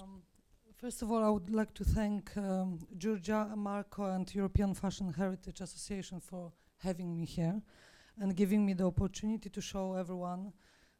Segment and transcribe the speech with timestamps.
[0.00, 0.22] Um,
[0.76, 5.60] first of all, I would like to thank um, Djurdja, Marco, and European Fashion Heritage
[5.60, 7.60] Association for having me here
[8.18, 10.52] and giving me the opportunity to show everyone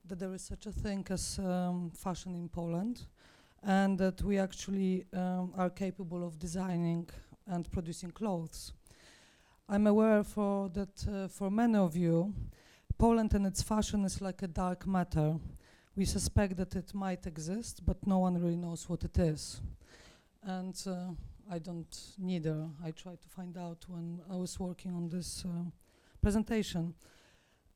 [0.04, 3.06] that there is such a thing as um, fashion in Poland
[3.62, 7.08] and that we actually um, are capable of designing
[7.46, 8.72] and producing clothes.
[9.68, 12.32] I'm aware for that uh, for many of you,
[12.98, 15.36] Poland and its fashion is like a dark matter.
[15.96, 19.60] We suspect that it might exist, but no one really knows what it is.
[20.42, 21.10] And uh,
[21.48, 22.68] I don't neither.
[22.84, 25.70] I tried to find out when I was working on this uh,
[26.20, 26.94] presentation.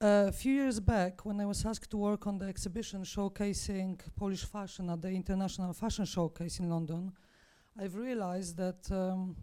[0.01, 4.45] a few years back, when I was asked to work on the exhibition showcasing Polish
[4.45, 7.13] fashion at the International Fashion Showcase in London,
[7.81, 9.37] I've realized that um,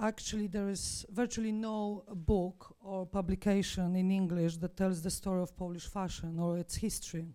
[0.00, 5.56] actually there is virtually no book or publication in English that tells the story of
[5.56, 7.28] Polish fashion or its history.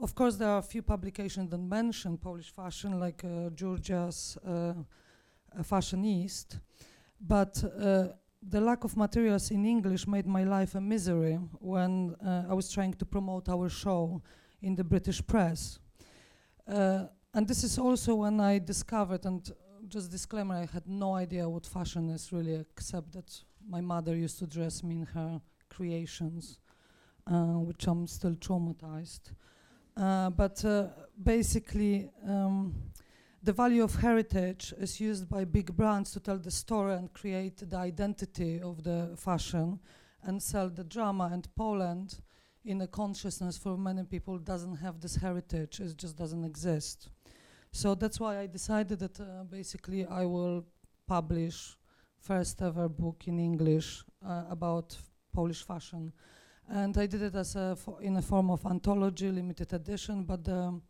[0.00, 4.74] Of course, there are a few publications that mention Polish fashion, like uh, Djurdja's uh,
[5.64, 6.58] Fashion East,
[7.20, 8.08] but uh,
[8.40, 12.70] the lack of materials in English made my life a misery when uh, I was
[12.70, 14.22] trying to promote our show
[14.62, 15.80] in the British press.
[16.68, 19.50] Uh, and this is also when I discovered, and
[19.88, 24.38] just disclaimer, I had no idea what fashion is really, except that my mother used
[24.38, 26.60] to dress me in her creations,
[27.26, 29.32] uh, which I'm still traumatized.
[29.98, 30.86] Uh, but uh,
[31.20, 32.72] basically, um,
[33.42, 37.56] the value of heritage is used by big brands to tell the story and create
[37.68, 39.80] the identity of the fashion
[40.22, 41.30] and sell the drama.
[41.32, 42.20] And Poland,
[42.64, 47.08] in a consciousness for many people, doesn't have this heritage, it just doesn't exist.
[47.72, 50.64] So that's why I decided that uh, basically I will
[51.08, 51.76] publish
[52.20, 54.96] first ever book in English uh, about
[55.32, 56.12] Polish fashion.
[56.70, 60.80] And I did it as a in a form of anthology, limited edition, but the,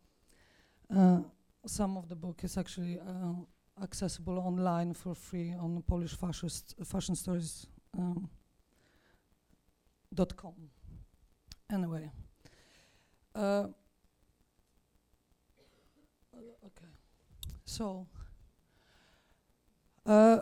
[0.93, 1.19] uh,
[1.65, 7.15] some of the book is actually uh, accessible online for free on Polish fascist fashion
[7.15, 7.65] stories
[7.97, 8.29] um,
[10.13, 10.53] dot com.
[11.71, 12.11] Anyway.
[13.33, 13.67] Uh,
[16.65, 16.91] okay.
[17.63, 18.05] So,
[20.05, 20.39] uh,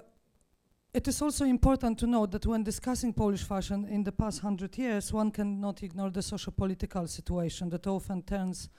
[0.93, 4.77] it is also important to note that when discussing Polish fashion in the past hundred
[4.77, 8.69] years, one cannot ignore the socio-political situation that often turns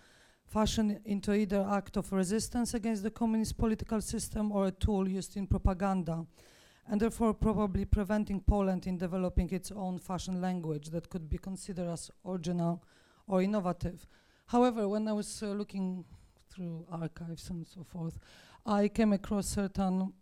[0.47, 5.37] fashion into either act of resistance against the communist political system or a tool used
[5.37, 6.27] in propaganda,
[6.91, 11.89] and therefore probably preventing Poland in developing its own fashion language that could be considered
[11.89, 12.83] as original
[13.27, 14.07] or innovative.
[14.47, 16.05] However, when I was uh, looking
[16.49, 18.19] through archives and so forth,
[18.65, 20.15] I came across certain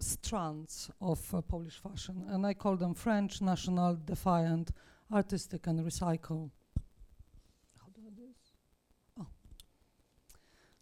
[0.00, 4.70] strands of uh, Polish fashion, and I call them French, national, defiant,
[5.12, 6.50] artistic, and recycle.
[7.78, 8.52] How do I do this?
[9.20, 9.26] Oh.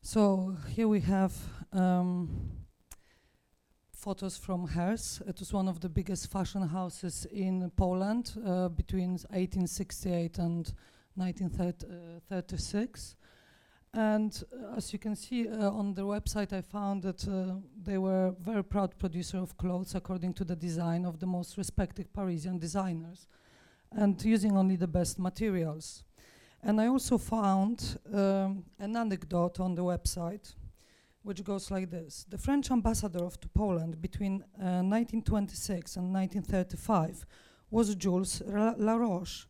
[0.02, 1.32] So here we have
[1.72, 2.50] um,
[3.92, 5.22] photos from Herse.
[5.26, 10.72] It was one of the biggest fashion houses in Poland uh, between 1868 and
[11.14, 13.16] 1936.
[13.94, 17.97] And uh, as you can see uh, on their website, I found that uh, they
[17.97, 22.59] were very proud producer of clothes according to the design of the most respected Parisian
[22.59, 23.28] designers
[23.93, 26.03] and using only the best materials.
[26.60, 30.55] And I also found um, an anecdote on the website
[31.22, 32.26] which goes like this.
[32.28, 37.25] The French ambassador to Poland between 1926 and 1935
[37.71, 39.47] was Jules Laroche,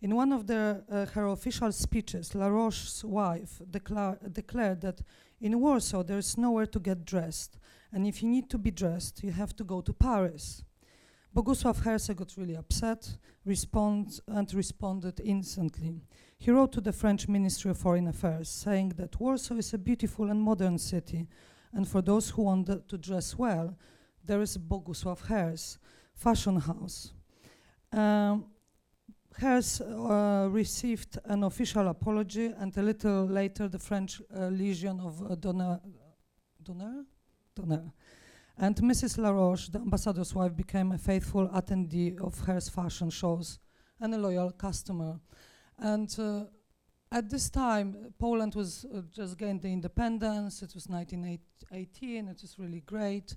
[0.00, 5.02] in one of the, uh, her official speeches, Laroche's wife declared that
[5.40, 7.58] in Warsaw there is nowhere to get dressed,
[7.92, 10.64] and if you need to be dressed, you have to go to Paris.
[11.34, 16.02] Bogusław Herse got really upset respond and responded instantly.
[16.38, 20.30] He wrote to the French Ministry of Foreign Affairs saying that Warsaw is a beautiful
[20.30, 21.26] and modern city,
[21.72, 23.76] and for those who want to dress well,
[24.24, 25.78] there is Bogusław Herse
[26.14, 27.12] fashion house.
[27.92, 28.44] Um,
[29.38, 35.22] has uh, received an official apology, and a little later, the French uh, Legion of
[35.22, 35.80] uh, Donner,
[36.62, 37.04] Donner,
[37.54, 37.92] Donner,
[38.56, 39.18] and Mrs.
[39.18, 43.60] Laroche, the ambassador's wife, became a faithful attendee of Herse fashion shows
[44.00, 45.20] and a loyal customer.
[45.78, 46.44] And uh,
[47.12, 50.62] at this time, Poland was uh, just gained the independence.
[50.62, 52.28] It was 1918.
[52.28, 53.36] It was really great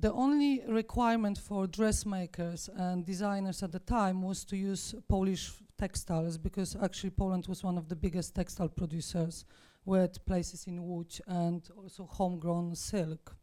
[0.00, 6.38] the only requirement for dressmakers and designers at the time was to use Polish textiles
[6.38, 9.44] because actually Poland was one of the biggest textile producers
[9.84, 13.36] with places in Łódź and also homegrown silk.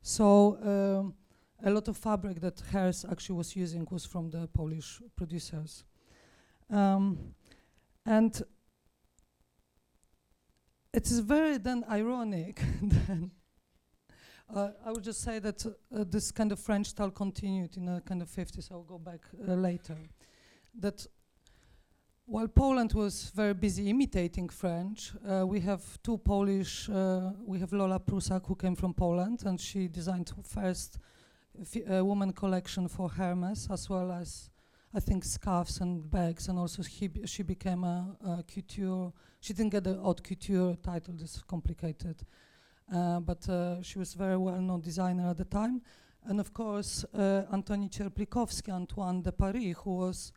[0.00, 1.14] So um,
[1.62, 5.84] a lot of fabric that Herse actually was using was from the Polish producers.
[6.70, 7.34] Um,
[8.06, 8.42] and
[10.94, 13.30] it is very then ironic then
[14.54, 18.00] uh, I would just say that uh, this kind of French style continued in the
[18.00, 18.70] kind of 50s.
[18.70, 19.96] I'll go back uh, later.
[20.78, 21.06] That
[22.26, 26.88] while Poland was very busy imitating French, uh, we have two Polish.
[26.88, 30.98] Uh, we have Lola Prusak, who came from Poland, and she designed first
[31.84, 34.50] woman collection for Hermes, as well as
[34.94, 39.12] I think scarves and bags, and also she became a, a, couture.
[39.40, 41.14] She didn't get the haute couture title.
[41.14, 42.22] This is complicated,
[43.20, 45.80] but uh, she was a very well-known designer at the time.
[46.24, 50.32] And of course, uh, Antoni Cierplikowski, Antoine de Paris, who was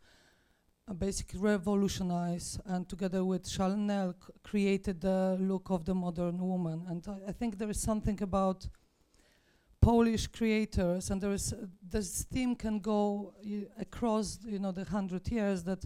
[0.88, 6.84] uh, basically revolutionized and together with Chanel created the look of the modern woman.
[6.88, 8.68] And I, I think there is something about
[9.80, 13.34] Polish creators, and there is uh, this theme can go
[13.78, 15.84] across, you know, the hundred years that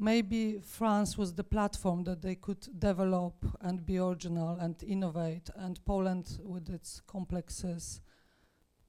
[0.00, 5.84] maybe France was the platform that they could develop and be original and innovate, and
[5.84, 8.00] Poland with its complexes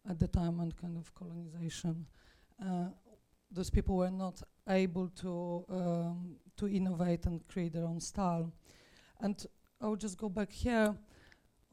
[0.09, 2.07] at the time and kind of colonization,
[2.65, 2.85] uh,
[3.51, 8.51] those people were not able to um, to innovate and create their own style.
[9.19, 9.45] And
[9.81, 10.95] I will just go back here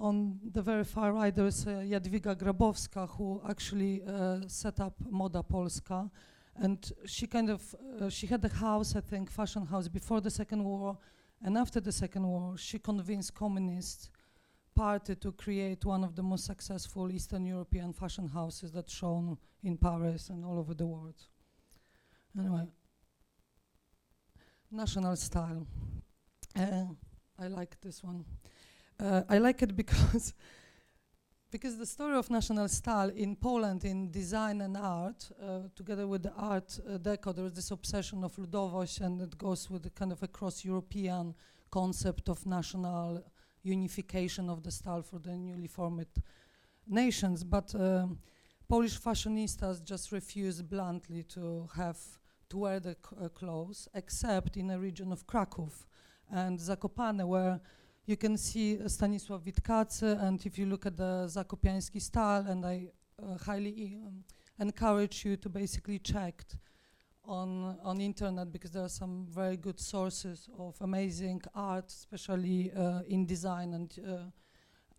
[0.01, 4.95] on the very far right, there is uh, Jadwiga Grabowska, who actually uh, set up
[5.11, 6.11] Moda Polska.
[6.61, 10.31] And she kind of, uh, she had a house, I think, fashion house before the
[10.31, 10.99] Second War.
[11.43, 14.11] And after the Second War, she convinced Communist
[14.75, 19.77] Party to create one of the most successful Eastern European fashion houses that's shown in
[19.77, 21.17] Paris and all over the world.
[22.39, 22.67] Anyway,
[24.71, 25.67] national style.
[26.57, 26.85] Uh,
[27.39, 28.25] I like this one.
[28.99, 30.35] Uh, I like it because
[31.51, 36.23] because the story of national style in Poland in design and art, uh, together with
[36.23, 39.91] the art uh, deco, there is this obsession of ludowość, and it goes with the
[39.91, 41.35] kind of a cross-European
[41.71, 43.23] concept of national
[43.63, 46.07] unification of the style for the newly formed
[46.87, 47.45] nations.
[47.45, 48.19] But um,
[48.69, 51.99] Polish fashionistas just refuse bluntly to have
[52.51, 55.71] to wear the uh, clothes, except in a region of Krakow
[56.31, 57.61] and Zakopane, where
[58.09, 62.65] you can see uh, Stanisław Witkacy, and if you look at the Zakopiański style, and
[62.65, 62.89] I
[63.23, 64.25] uh, highly um,
[64.59, 66.43] encourage you to basically check
[67.25, 73.03] on on internet because there are some very good sources of amazing art, especially uh,
[73.07, 74.31] in design and uh,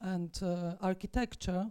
[0.02, 1.66] and uh, architecture.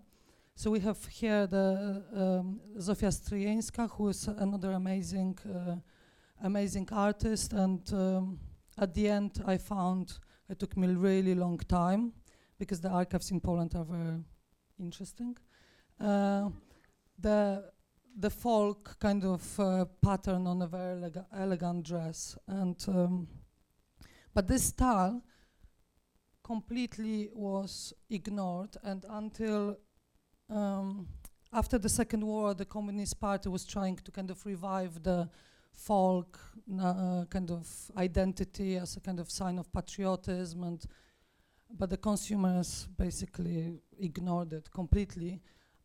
[0.57, 5.77] So we have here the um, Zofia Stryjeńska, who is another amazing uh,
[6.43, 8.41] amazing artist, and um,
[8.77, 10.19] at the end I found
[10.49, 12.13] it took me a really long time
[12.59, 14.25] because the archives in Poland are very
[14.79, 15.37] interesting.
[16.01, 16.49] Uh,
[17.19, 17.71] the
[18.21, 23.29] the folk kind of uh, pattern on a very elega elegant dress, and um,
[24.35, 25.23] but this style
[26.43, 29.77] completely was ignored, and until
[30.51, 31.09] um,
[31.53, 35.29] after the Second War, the Communist Party was trying to kind of revive the
[35.79, 36.39] folk
[36.81, 37.67] uh, kind of
[37.97, 40.87] identity as a kind of sign of patriotism and
[41.71, 45.41] but the consumers basically ignored it completely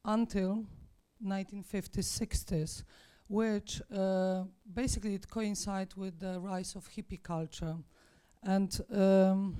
[0.06, 0.66] until
[1.24, 2.84] 1950s 60s
[3.28, 4.44] which uh,
[4.74, 7.76] basically it coincided with the rise of hippie culture.
[8.44, 9.56] And um,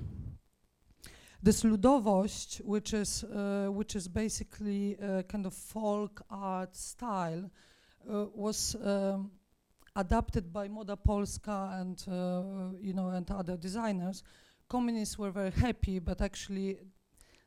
[1.42, 7.50] this ludowość which is uh, which is basically a kind of folk art style
[8.10, 9.32] uh, was um,
[9.96, 14.24] adapted by Moda Polska and uh, you know and other designers,
[14.70, 16.78] communists were very happy, but actually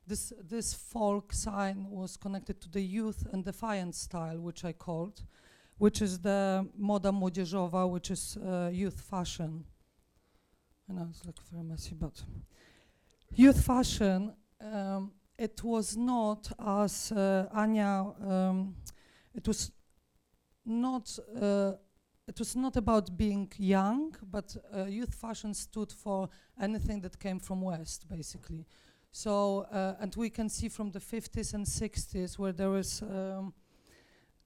[0.06, 5.22] this this folk sign was connected to the youth and defiant style, which I called,
[5.78, 9.64] which is the moda młodzieżowa, which is uh, youth fashion.
[10.88, 12.22] I know it's like very messy, but
[13.34, 14.32] youth fashion.
[14.60, 18.14] Um, it was not as uh, Anya.
[18.24, 18.76] Um,
[19.34, 19.72] it was
[20.64, 21.72] not uh,
[22.28, 26.28] it was not about being young, but uh, youth fashion stood for
[26.60, 28.66] anything that came from West, basically.
[29.12, 33.54] So, uh, and we can see from the 50s and 60s where there was, um,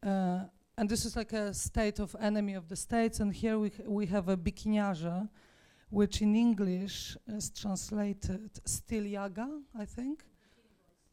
[0.07, 0.45] uh,
[0.77, 4.07] and this is like a state of enemy of the states, and here we, we
[4.07, 5.29] have a bikiniarze,
[5.89, 10.25] which in English is translated styliaga, I think.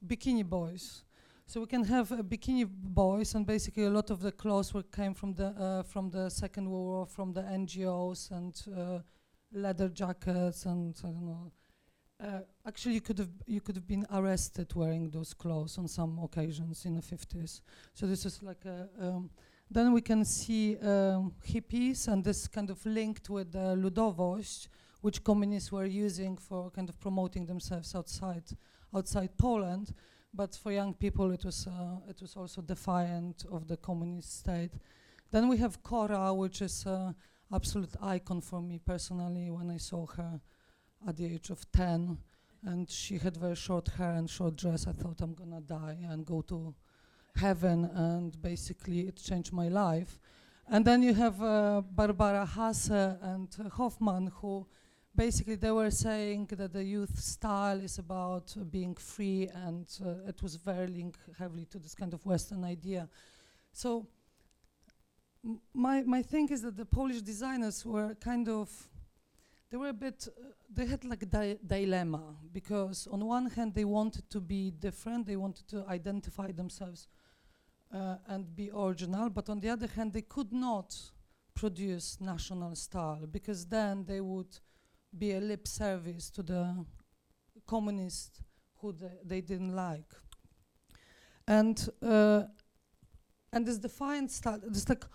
[0.06, 0.44] Bikini boys.
[0.44, 1.07] Bikini boys.
[1.50, 4.84] So we can have uh, bikini boys, and basically a lot of the clothes were
[4.84, 9.00] came from the uh, from the Second World War, from the NGOs and uh,
[9.54, 11.52] leather jackets, and I don't know.
[12.20, 16.20] Uh, actually, you could have you could have been arrested wearing those clothes on some
[16.22, 17.62] occasions in the 50s.
[17.94, 18.90] So this is like a.
[19.00, 19.30] Um,
[19.72, 24.68] then we can see um, hippies, and this kind of linked with the ludowość,
[25.00, 28.52] which communists were using for kind of promoting themselves outside
[28.94, 29.94] outside Poland.
[30.38, 34.74] But for young people, it was uh, it was also defiant of the communist state.
[35.32, 37.16] Then we have Kora, which is an
[37.52, 39.50] absolute icon for me personally.
[39.50, 40.40] When I saw her
[41.08, 42.20] at the age of 10,
[42.66, 46.24] and she had very short hair and short dress, I thought I'm gonna die and
[46.24, 46.76] go to
[47.36, 50.20] heaven, and basically it changed my life.
[50.70, 54.68] And then you have uh, Barbara Hasse and uh, Hoffman, who
[55.18, 60.30] basically they were saying that the youth style is about uh, being free, and uh,
[60.30, 63.10] it was very linked heavily to this kind of Western idea.
[63.74, 64.08] So
[65.74, 68.70] my my thing is that the Polish designers were kind of
[69.70, 73.74] they were a bit uh, they had like a di- dilemma because on one hand
[73.74, 77.08] they wanted to be different, they wanted to identify themselves
[77.94, 80.96] uh, and be original, but on the other hand, they could not
[81.54, 84.60] produce national style because then they would
[85.18, 86.86] be a lip service to the
[87.66, 88.42] communists
[88.82, 90.12] who they, they didn't like.
[91.48, 92.44] And uh,
[93.54, 95.06] and this defiant style, this like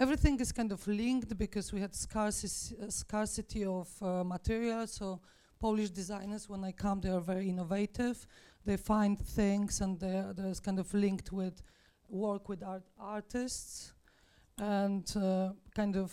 [0.00, 4.86] everything is kind of linked because we had scarcity, uh, scarcity of uh, material.
[4.86, 5.20] So
[5.60, 8.26] Polish designers, when I come, they are very innovative.
[8.64, 11.62] They find things, and they're kind of linked with
[12.08, 13.92] work with art artists
[14.58, 16.12] and uh, kind of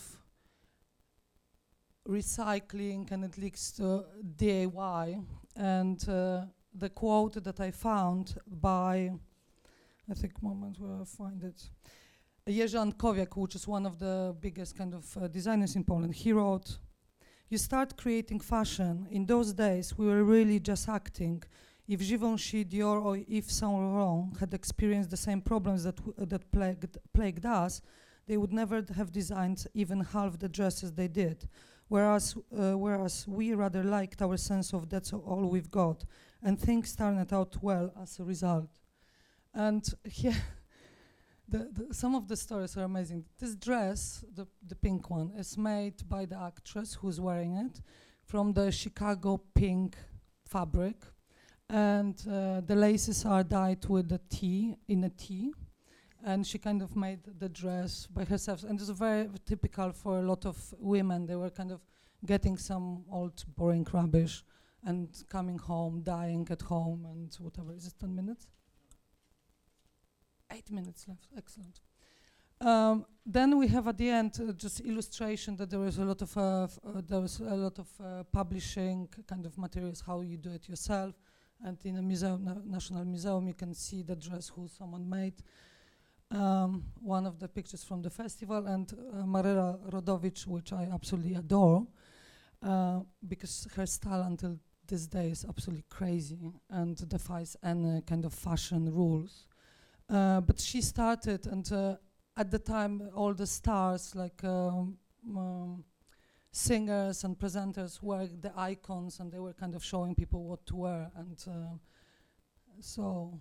[2.10, 4.06] recycling and it leads to
[4.38, 5.24] DIY.
[5.56, 9.12] And uh, the quote that I found by,
[10.10, 11.70] I think, moment where I find it,
[12.48, 16.34] Jerzy Antkowiak, which is one of the biggest kind of uh, designers in Poland, he
[16.34, 16.80] wrote,
[17.50, 19.08] you start creating fashion.
[19.12, 21.44] In those days, we were really just acting.
[21.88, 26.52] If Givenchy, Dior, or Yves Saint Laurent had experienced the same problems that, uh, that
[26.52, 27.82] plagued, plagued us,
[28.28, 31.48] they would never have designed even half the dresses they did.
[31.90, 36.06] Whereas, uh, whereas we rather liked our sense of that's all we've got,
[36.42, 38.70] and things turned out well as a result.
[39.54, 40.42] And here,
[41.48, 43.26] the, the, some of the stories are amazing.
[43.38, 47.82] This dress, the, the pink one, is made by the actress who's wearing it
[48.24, 49.98] from the Chicago pink
[50.46, 50.96] fabric
[51.70, 55.54] and uh, the laces are dyed with a T in a T,
[56.26, 60.22] and she kind of made the dress by herself, and it's very typical for a
[60.22, 61.26] lot of women.
[61.26, 61.82] They were kind of
[62.26, 64.44] getting some old boring rubbish
[64.84, 67.74] and coming home, dying at home, and whatever.
[67.74, 68.48] Is it ten minutes?
[70.52, 71.28] Eight minutes left.
[71.38, 71.80] Excellent.
[72.62, 76.22] Um, then we have at the end uh, just illustration that there was a lot
[76.22, 80.68] of uh, uh, a lot of uh, publishing kind of materials how you do it
[80.68, 81.14] yourself
[81.64, 85.34] and in the museum, Na- National Museum, you can see the dress who someone made.
[86.32, 91.36] Um, one of the pictures from the festival, and uh, Maryla Rodowicz, which I absolutely
[91.36, 91.88] adore,
[92.62, 98.34] uh, because her style until this day is absolutely crazy and defies any kind of
[98.34, 99.48] fashion rules.
[100.10, 101.96] Uh, but she started, and uh,
[102.38, 104.98] at the time, all the stars like um,
[105.36, 105.84] um,
[106.52, 110.76] singers and presenters were the icons and they were kind of showing people what to
[110.76, 111.76] wear and uh,
[112.80, 113.38] so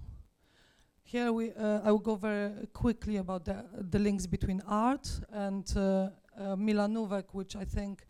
[1.10, 5.64] here we uh, I will go very quickly about the the links between art and
[5.76, 6.56] uh, uh,
[7.32, 8.06] which I think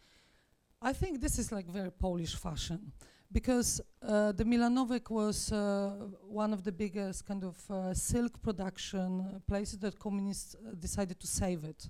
[0.83, 2.93] I think this is like very Polish fashion
[3.31, 5.91] because uh, the Milanówek was uh,
[6.23, 11.27] one of the biggest kind of uh, silk production places that communists uh, decided to
[11.27, 11.89] save it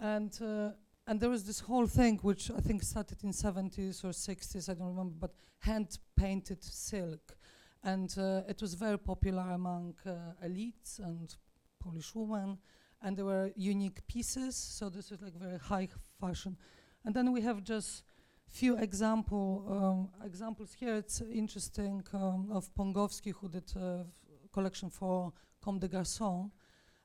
[0.00, 0.70] and uh,
[1.06, 4.74] and there was this whole thing which I think started in 70s or 60s, I
[4.74, 7.36] don't remember, but hand painted silk.
[7.82, 11.34] And uh, it was very popular among uh, elites and
[11.80, 12.58] Polish women,
[13.02, 15.88] and there were unique pieces, so this is like very high
[16.20, 16.56] fashion.
[17.04, 18.04] And then we have just
[18.46, 20.94] few example um, examples here.
[20.96, 24.06] It's interesting um, of Pągowski who did a
[24.52, 26.50] collection for Comme des Garçons,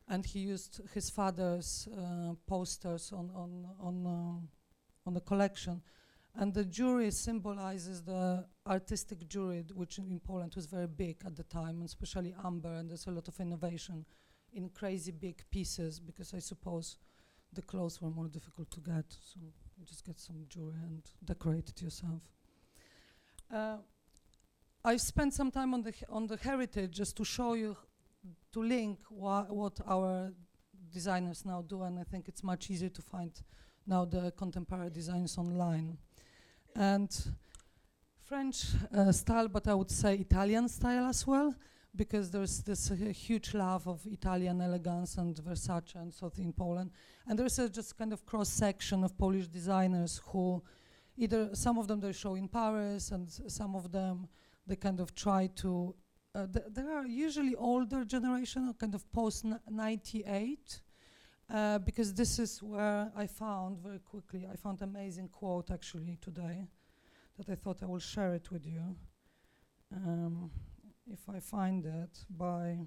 [0.07, 5.81] and he used his father's uh, posters on on on uh, on the collection,
[6.37, 11.43] and the jury symbolizes the artistic jury, which in Poland was very big at the
[11.43, 12.73] time, and especially amber.
[12.73, 14.05] And there's a lot of innovation
[14.53, 16.97] in crazy big pieces because I suppose
[17.53, 19.39] the clothes were more difficult to get, so
[19.77, 22.21] you just get some jewelry and decorate it yourself.
[23.51, 23.77] Uh,
[24.85, 27.75] I've spent some time on the on the heritage just to show you
[28.53, 30.31] to link wha- what our
[30.91, 33.31] designers now do, and I think it's much easier to find
[33.85, 35.97] now the contemporary designs online.
[36.77, 37.09] And
[38.21, 38.65] French
[38.95, 41.55] uh, style, but I would say Italian style as well,
[41.95, 46.91] because there's this uh, huge love of Italian elegance and Versace and so in Poland.
[47.27, 50.61] And there's a just kind of cross section of Polish designers who
[51.17, 54.27] either some of them they show in Paris, and some of them
[54.67, 55.95] they kind of try to.
[56.35, 60.81] Uh, th- there are usually older generation, kind of post n- 98,
[61.53, 64.47] uh, because this is where I found very quickly.
[64.51, 66.67] I found amazing quote actually today,
[67.37, 68.95] that I thought I will share it with you.
[69.95, 70.51] Um,
[71.11, 72.79] if I find it by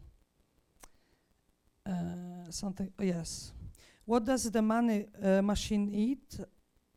[1.86, 3.52] uh, something, oh, yes.
[4.04, 6.40] What does the money uh, machine eat?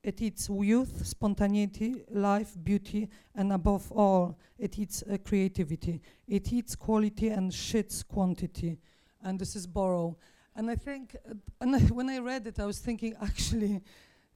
[0.04, 6.02] It eats youth, spontaneity, life, beauty, and above all, it eats uh, creativity.
[6.28, 8.80] It eats quality and shits quantity.
[9.22, 10.18] And this is Borrow.
[10.56, 13.82] And I think, uh, and I, when I read it, I was thinking, actually,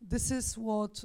[0.01, 1.03] this is what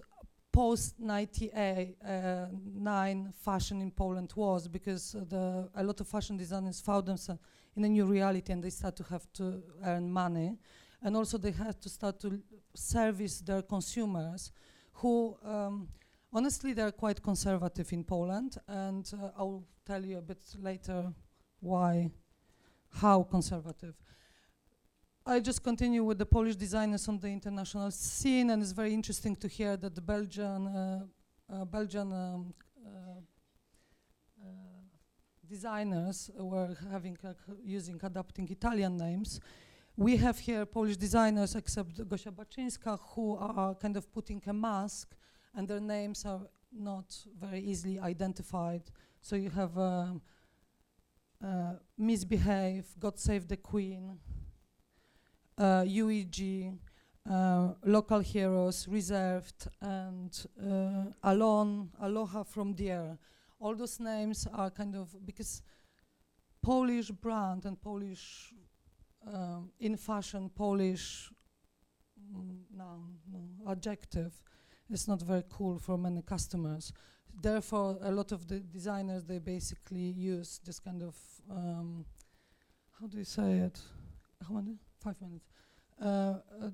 [0.52, 6.80] post 98 uh, nine fashion in Poland was, because the a lot of fashion designers
[6.80, 7.40] found themselves
[7.74, 10.58] in a new reality, and they start to have to earn money.
[11.02, 12.40] And also they had to start to
[12.74, 14.52] service their consumers
[14.94, 15.88] who um,
[16.32, 18.58] honestly they're quite conservative in Poland.
[18.68, 21.12] And uh, I'll tell you a bit later
[21.60, 22.10] why
[22.90, 23.94] how conservative
[25.24, 29.36] I just continue with the Polish designers on the international scene and it's very interesting
[29.36, 31.04] to hear that the Belgian uh,
[31.52, 32.90] uh, Belgian um, uh,
[34.40, 34.48] uh,
[35.48, 39.40] designers were having like, using adapting Italian names
[39.96, 45.14] we have here Polish designers, except Gosia Baczyńska, who are kind of putting a mask,
[45.54, 46.40] and their names are
[46.72, 48.82] not very easily identified.
[49.20, 50.22] So you have um,
[51.44, 54.18] uh, Misbehave, God Save the Queen,
[55.58, 56.78] uh, UEG,
[57.30, 63.18] uh, Local Heroes, Reserved, and uh, Alon, Aloha From Deer.
[63.60, 65.62] All those names are kind of because
[66.62, 68.52] Polish brand and Polish
[69.26, 71.30] um, in fashion Polish
[72.18, 74.32] mm, noun, no, adjective
[74.90, 76.92] is not very cool for many customers.
[77.40, 81.16] Therefore, a lot of the designers they basically use this kind of
[81.50, 82.04] um,
[83.00, 83.80] how do you say it?
[85.02, 85.48] Five minutes.
[86.00, 86.70] Uh, uh,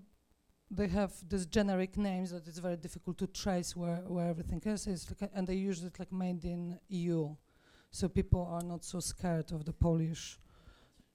[0.71, 4.87] they have these generic names that it's very difficult to trace where, where everything is,
[4.87, 7.35] like and they use it like made in EU,
[7.91, 10.39] so people are not so scared of the Polish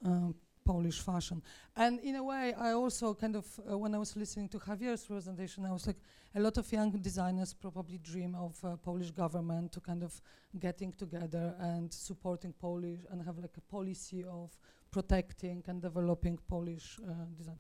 [0.03, 1.41] um, Polish fashion.
[1.75, 5.05] And in a way, I also kind of, uh, when I was listening to Javier's
[5.05, 5.97] presentation, I was like,
[6.35, 10.19] a lot of young designers probably dream of uh, Polish government to kind of
[10.59, 14.57] getting together and supporting Polish and have like a policy of
[14.91, 17.59] protecting and developing Polish uh, design.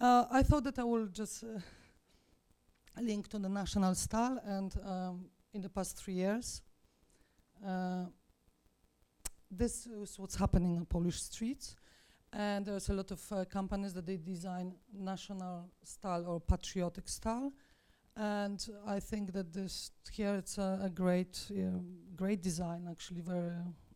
[0.00, 1.60] Uh, I thought that I will just uh,
[3.00, 6.62] link to the national style and um, in the past three years,
[7.66, 8.06] uh,
[9.50, 11.76] this is what's happening on Polish streets
[12.32, 17.52] and there's a lot of uh, companies that they design national style or patriotic style.
[18.14, 21.78] And i think that this here it's a, a great uh,
[22.14, 23.52] great design actually very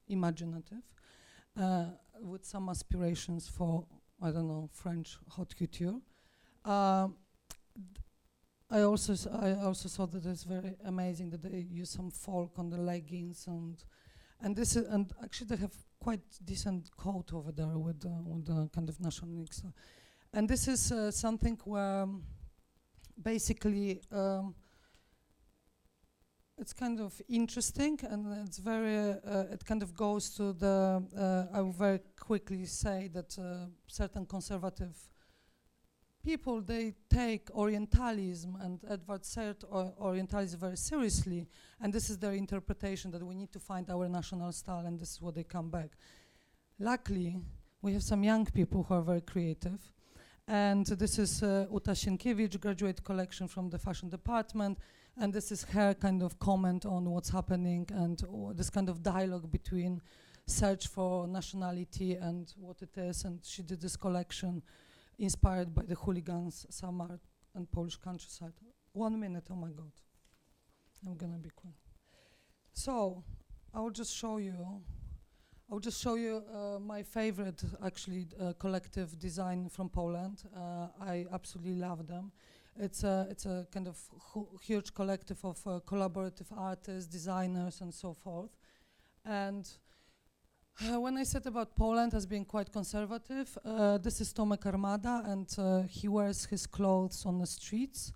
[0.09, 0.83] imaginative
[1.61, 1.87] uh,
[2.23, 3.85] with some aspirations for
[4.23, 6.01] i don't know french haute couture.
[6.65, 7.17] Um,
[8.71, 12.71] I also I also saw that it's very amazing that they use some folk on
[12.71, 13.77] the leggings and
[14.41, 18.47] and this is and actually they have quite decent coat over there with the, with
[18.47, 19.63] the kind of national mix.
[20.33, 22.23] And this is uh, something where um,
[23.23, 24.55] basically um,
[26.59, 31.57] it's kind of interesting and it's very, uh, it kind of goes to the, uh,
[31.57, 34.97] I will very quickly say that uh, certain conservative
[36.27, 41.47] people, they take Orientalism and Edward Said or Orientalism very seriously
[41.81, 45.13] and this is their interpretation that we need to find our national style and this
[45.13, 45.91] is what they come back.
[46.81, 47.37] Luckily,
[47.81, 49.81] we have some young people who are very creative
[50.49, 54.79] and this is uh, Uta Sienkiewicz graduate collection from the fashion department
[55.17, 59.01] and this is her kind of comment on what's happening and uh, this kind of
[59.01, 60.03] dialogue between
[60.49, 64.61] search for nationality and what it is and she did this collection
[65.19, 67.19] inspired by the hooligans summer
[67.55, 68.53] and Polish countryside.
[68.93, 69.93] One minute, oh my god.
[71.07, 71.75] I'm gonna be quick.
[72.73, 73.23] So,
[73.73, 74.55] I will just show you.
[75.69, 80.45] I will just show you uh, my favorite, actually, uh, collective design from Poland.
[80.55, 82.33] Uh, I absolutely love them.
[82.79, 83.99] It's a it's a kind of
[84.33, 88.51] hu- huge collective of uh, collaborative artists, designers, and so forth.
[89.25, 89.69] And
[90.83, 95.23] uh, when I said about Poland as being quite conservative, uh, this is Tomek Armada,
[95.25, 98.13] and uh, he wears his clothes on the streets.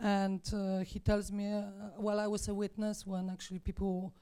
[0.00, 1.64] And uh, he tells me uh,
[1.98, 4.14] well i was a witness when actually people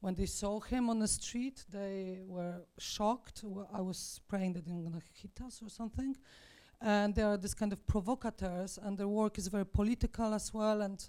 [0.00, 3.42] when they saw him on the street they were shocked.
[3.42, 6.14] Wh- i was praying that they're going to hit us or something.
[6.82, 10.82] And they are this kind of provocateurs and their work is very political as well.
[10.82, 11.02] And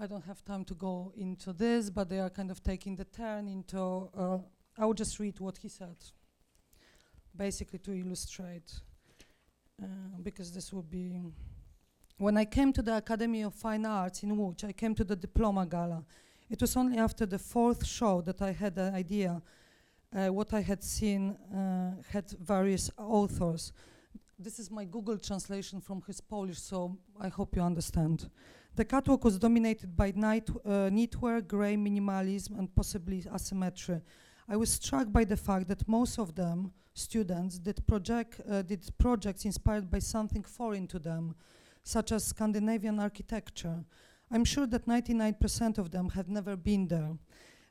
[0.00, 3.04] I don't have time to go into this, but they are kind of taking the
[3.04, 4.10] turn into.
[4.78, 5.96] I will just read what he said,
[7.34, 8.80] basically to illustrate,
[9.82, 9.86] uh,
[10.22, 11.22] because this would be.
[12.18, 15.16] When I came to the Academy of Fine Arts in Łódź, I came to the
[15.16, 16.04] diploma gala.
[16.48, 19.42] It was only after the fourth show that I had an idea.
[20.14, 23.72] Uh, what I had seen uh, had various authors.
[24.38, 28.30] This is my Google translation from his Polish, so I hope you understand.
[28.76, 34.00] The catwalk was dominated by night, uh, knitwear, grey minimalism, and possibly asymmetry.
[34.48, 38.88] I was struck by the fact that most of them, students, did, project, uh, did
[38.98, 41.34] projects inspired by something foreign to them,
[41.82, 43.84] such as Scandinavian architecture.
[44.30, 47.10] I'm sure that 99% of them had never been there.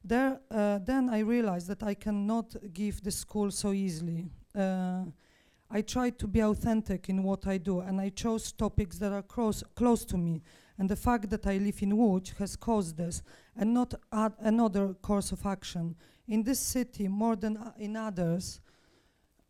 [0.04, 4.28] There, uh, then I realized that I cannot give the school so easily.
[4.54, 5.06] Uh,
[5.70, 9.24] I tried to be authentic in what I do, and I chose topics that are
[9.24, 10.42] close, close to me,
[10.78, 13.24] and the fact that I live in Łódź has caused this,
[13.56, 15.96] and not another course of action.
[16.28, 18.60] In this city, more than uh, in others,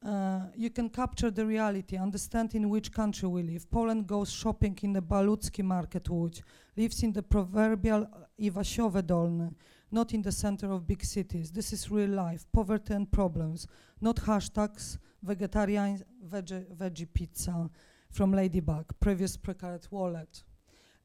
[0.06, 3.70] uh, you can capture the reality, understand in which country we live.
[3.72, 6.42] Poland goes shopping in the Balucki market Łódź,
[6.78, 8.08] lives in the proverbial
[8.40, 9.56] Iwasiowe
[9.92, 11.52] not in the center of big cities.
[11.52, 13.66] This is real life, poverty and problems,
[14.02, 17.70] not hashtags, vegetarian, veggie, veggie pizza
[18.12, 20.44] from Ladybug, previous precariat wallet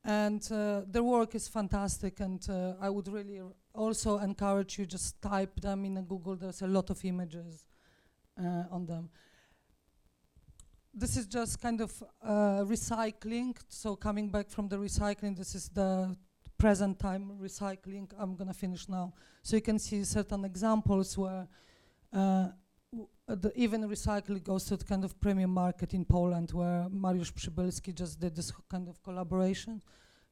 [0.04, 3.42] and uh, their work is fantastic and uh, i would really
[3.74, 6.36] also encourage you just type them in google.
[6.36, 7.66] There's a lot of images
[8.38, 9.10] uh, on them.
[10.92, 13.56] This is just kind of uh, recycling.
[13.68, 16.16] So coming back from the recycling this is the
[16.58, 19.14] present time recycling i'm going to finish now.
[19.42, 21.46] So you can see certain examples where
[22.12, 22.48] uh,
[23.26, 27.94] the even recycling goes to the kind of premium market in Poland where Mariusz Przybylski
[27.94, 29.80] just did this kind of collaboration.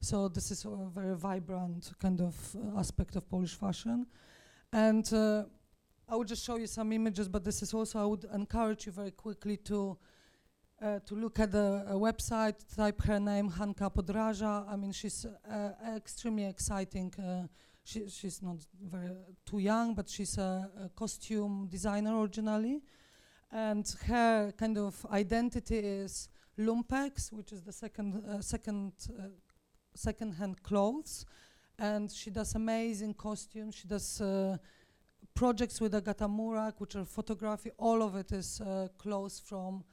[0.01, 4.07] So this is a very vibrant kind of uh, aspect of Polish fashion.
[4.71, 5.43] And uh,
[6.07, 8.91] I will just show you some images, but this is also, I would encourage you
[8.91, 9.97] very quickly to
[10.81, 14.65] uh, to look at the uh, website, type her name, Hanka Podraża.
[14.71, 17.13] I mean, she's uh, extremely exciting
[17.83, 19.11] she, she's not very
[19.45, 22.81] too young, but she's a, a, costume designer originally,
[23.51, 29.29] and her kind of identity is lumpex, which is the second uh, second uh,
[29.95, 31.25] second-hand clothes,
[31.77, 33.75] and she does amazing costumes.
[33.75, 34.57] She does uh,
[35.33, 37.71] projects with Agata Murak, which are photography.
[37.77, 39.83] All of it is uh, clothes from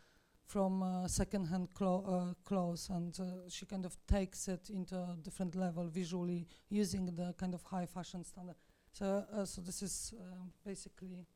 [0.47, 5.17] from uh, second-hand clo uh, clothes, and uh, she kind of takes it into a
[5.23, 8.57] different level visually using the kind of high fashion standard.
[8.93, 11.27] So, uh, so this is um, basically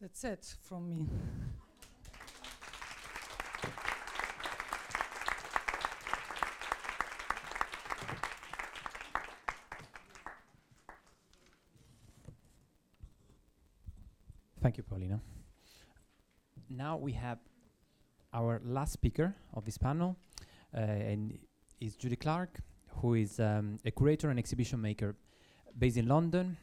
[0.00, 1.08] that's it from me.
[14.62, 15.20] Thank you, Paulina.
[16.68, 17.38] Now we have
[18.32, 20.16] our last speaker of this panel
[20.74, 21.38] uh, and
[21.80, 22.60] is Judy Clark,
[23.00, 25.16] who is um, a curator and exhibition maker
[25.78, 26.56] based in London.